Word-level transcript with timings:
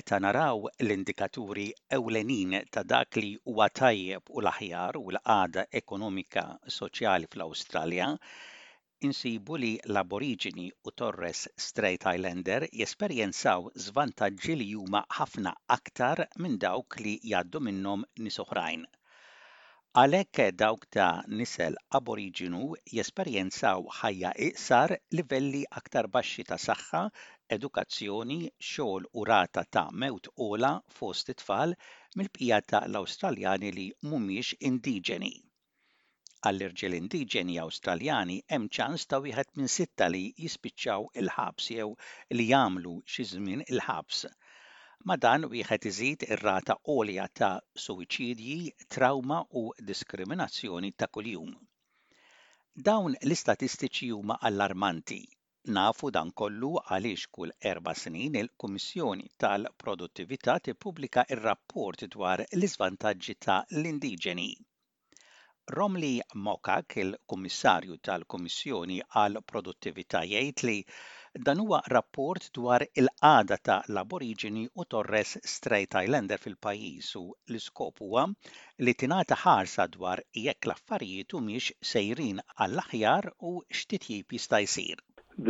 meta 0.00 0.18
naraw 0.24 0.58
l-indikaturi 0.84 1.64
ewlenin 1.96 2.52
ta' 2.74 2.82
dak 2.92 3.10
li 3.22 3.32
huwa 3.48 3.66
tajjeb 3.80 4.24
u 4.36 4.40
l-aħjar 4.44 4.98
u 5.00 5.12
l-qagħda 5.14 5.64
ekonomika 5.80 6.44
soċjali 6.78 7.28
fl-Awstralja, 7.34 8.06
insibu 9.10 9.58
li 9.66 9.72
l-Aborigini 9.92 10.66
u 10.86 10.94
Torres 11.02 11.42
Strait 11.68 12.08
Islander 12.16 12.68
jesperjenzaw 12.82 13.68
zvantaġġi 13.90 14.58
li 14.62 14.70
huma 14.82 15.04
ħafna 15.20 15.54
aktar 15.80 16.24
minn 16.44 16.58
dawk 16.66 17.00
li 17.04 17.14
jgħaddu 17.28 17.66
minnhom 17.68 18.08
nisoħrajn. 18.28 18.82
oħrajn. 18.88 18.92
Għalhekk 20.00 20.42
dawk 20.58 20.84
ta' 20.96 21.24
nisel 21.38 21.76
aboriġinu 21.98 22.66
jesperjenzaw 22.98 23.80
ħajja 24.00 24.30
iqsar 24.48 24.92
livelli 25.20 25.62
aktar 25.80 26.06
baxxi 26.16 26.44
ta' 26.50 26.58
saħħa, 26.64 27.00
edukazzjoni, 27.56 28.36
xogħol 28.68 29.08
u 29.16 29.24
rata 29.30 29.64
ta' 29.76 29.82
mewt 30.04 30.30
ola 30.46 30.70
fost 31.00 31.32
it-tfal 31.34 31.74
mill-bqija 32.20 32.60
ta' 32.74 32.84
l-Awstraljani 32.92 33.72
li 33.80 33.88
mhumiex 34.12 34.54
indiġeni. 34.70 35.32
Għall-irġiel 36.52 36.98
indiġeni 37.02 37.58
Awstraljani 37.66 38.38
hemm 38.52 38.70
ċans 38.78 39.08
ta' 39.10 39.20
wieħed 39.26 39.56
minn 39.58 39.74
sitta 39.78 40.06
li 40.14 40.22
jispiċċaw 40.46 41.10
il-ħabs 41.24 41.70
jew 41.78 41.90
li 42.38 42.48
jagħmlu 42.54 42.94
xi 43.16 43.28
żmien 43.34 43.66
il-ħabs 43.66 44.26
Ma 45.08 45.16
dan 45.24 45.44
wieħed 45.50 45.86
iżid 45.90 46.24
ir-rata 46.34 46.74
għolja 46.94 47.22
ta' 47.38 47.50
suwiċidji, 47.84 48.70
trauma 48.94 49.38
u 49.60 49.62
diskriminazzjoni 49.90 50.90
ta' 51.02 51.08
kuljum. 51.16 51.52
Dawn 52.88 53.14
l-istatistiċi 53.24 54.10
huma 54.16 54.36
allarmanti. 54.48 55.20
Nafu 55.76 56.10
dan 56.16 56.32
kollu 56.40 56.72
għaliex 56.82 57.24
kull 57.36 57.54
erba' 57.72 57.94
snin 58.02 58.36
il-Kummissjoni 58.42 59.30
tal-Produttività 59.44 60.58
tippubblika 60.68 61.24
ir-rapport 61.36 62.04
dwar 62.16 62.44
l-iżvantaġġi 62.44 63.36
ta' 63.46 63.58
l-indiġeni. 63.78 64.50
Romli 65.80 66.12
Mokak, 66.34 66.98
il-Kummissarju 67.06 67.96
tal-Kummissjoni 68.08 69.00
għal 69.14 69.40
Produttività, 69.54 70.26
jgħid 70.28 70.68
li 70.70 70.78
Dan 71.38 71.58
huwa 71.58 71.80
rapport 71.86 72.50
dwar 72.54 72.82
il-qada 72.96 73.56
ta' 73.62 73.82
l-Aborigini 73.88 74.68
u 74.74 74.84
Torres 74.84 75.38
Strait 75.50 75.94
Islander 76.04 76.38
fil-pajjiż 76.42 77.10
u 77.20 77.22
l-iskop 77.50 78.00
huwa 78.02 78.24
li 78.86 78.94
tingħata 79.02 79.38
ħarsa 79.42 79.84
dwar 79.92 80.22
jekk 80.44 80.66
l-affarijiet 80.68 81.30
humiex 81.38 81.68
sejrin 81.90 82.40
għall-aħjar 82.66 83.28
u 83.50 83.52
x'titjib 83.78 84.34
jista' 84.36 84.60
jsir. 84.66 84.98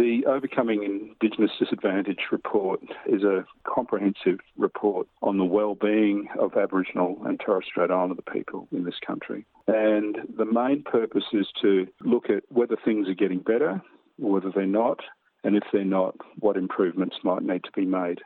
The 0.00 0.26
Overcoming 0.34 0.82
Indigenous 0.84 1.56
Disadvantage 1.58 2.28
report 2.30 2.82
is 3.06 3.24
a 3.24 3.46
comprehensive 3.74 4.40
report 4.58 5.08
on 5.22 5.38
the 5.38 5.48
well-being 5.58 6.28
of 6.38 6.58
Aboriginal 6.66 7.16
and 7.24 7.40
Torres 7.40 7.64
Strait 7.64 7.90
Islander 7.90 8.20
people 8.30 8.68
in 8.70 8.84
this 8.84 9.00
country. 9.06 9.46
And 9.66 10.26
the 10.36 10.44
main 10.62 10.82
purpose 10.82 11.28
is 11.32 11.48
to 11.62 11.86
look 12.02 12.28
at 12.28 12.44
whether 12.50 12.76
things 12.76 13.08
are 13.08 13.14
getting 13.24 13.38
better, 13.40 13.80
whether 14.18 14.50
they're 14.50 14.66
not, 14.84 15.00
and 15.44 15.56
if 15.56 15.62
they're 15.72 15.84
not, 15.84 16.14
what 16.38 16.56
improvements 16.56 17.16
might 17.24 17.42
need 17.42 17.64
to 17.64 17.70
be 17.74 17.86
made. 17.86 18.20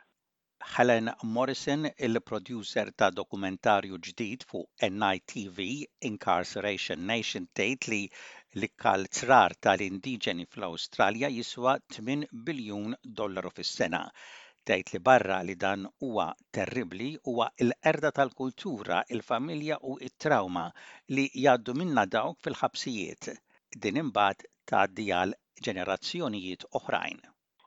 Helen 0.77 1.11
Morrison, 1.35 1.85
il-producer 2.09 2.87
ta' 2.97 3.11
dokumentarju 3.19 3.99
ġdid 4.07 4.45
fuq 4.53 4.87
NITV 4.95 5.59
Incarceration 6.09 7.05
Nation 7.11 7.45
tgħid 7.53 7.89
li 7.91 7.99
l 8.63 9.09
trar 9.19 9.53
tal-indiġeni 9.67 10.47
fl-Awstralja 10.49 11.29
jiswa 11.35 11.77
8 11.93 12.29
biljun 12.49 12.97
dollaru 13.21 13.53
fis-sena. 13.59 14.01
Tgħid 14.65 14.95
li 14.97 15.03
barra 15.09 15.39
li 15.49 15.53
dan 15.65 15.85
huwa 16.01 16.27
terribli 16.57 17.11
huwa 17.29 17.51
l-erda 17.69 18.09
tal-kultura, 18.19 19.03
il-familja 19.17 19.77
u 19.93 19.99
it-trauma 20.09 20.65
li 21.13 21.29
jgħaddu 21.35 21.77
minna 21.83 22.07
dawk 22.17 22.41
fil-ħabsijiet. 22.41 23.29
Din 23.85 24.01
imbagħad 24.07 24.47
ta' 24.65 24.87
għal 24.89 25.35
ġenerazzjonijiet 25.63 26.65
oħrajn. 26.75 27.21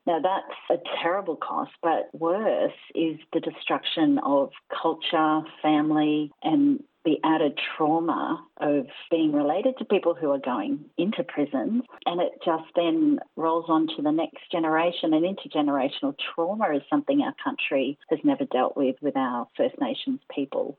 Now, 0.06 0.21
that's 0.21 0.56
a 0.71 0.78
terrible 1.03 1.37
cost, 1.37 1.72
but 1.82 2.09
worse 2.15 2.76
is 2.94 3.19
the 3.34 3.41
destruction 3.41 4.19
of 4.19 4.53
culture, 4.71 5.43
family, 5.60 6.32
and 6.43 6.82
the 7.04 7.19
added 7.25 7.59
trauma 7.59 8.41
of 8.59 8.87
being 9.10 9.32
related 9.32 9.76
to 9.78 9.84
people 9.84 10.15
who 10.15 10.31
are 10.31 10.38
going 10.38 10.87
into 10.97 11.22
prisons. 11.25 11.82
And 12.06 12.22
it 12.22 12.32
just 12.43 12.65
then 12.75 13.21
rolls 13.37 13.66
on 13.69 13.87
to 13.97 14.03
the 14.03 14.10
next 14.10 14.50
generation. 14.50 15.12
And 15.12 15.25
intergenerational 15.25 16.15
trauma 16.19 16.69
is 16.75 16.82
something 16.88 17.20
our 17.20 17.34
country 17.44 17.99
has 18.09 18.19
never 18.25 18.47
dealt 18.47 18.78
with 18.78 18.97
with 19.03 19.16
our 19.16 19.47
First 19.59 19.76
Nations 19.78 20.20
people. 20.34 20.76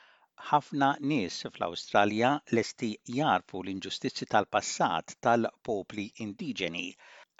ħafna 0.47 0.87
nies 1.11 1.37
fl-Awstralja 1.49 2.27
lesti 2.57 2.87
jarfu 3.15 3.61
l-inġustizzi 3.63 4.27
tal-passat 4.33 5.15
tal-popli 5.27 6.05
indiġeni. 6.25 6.83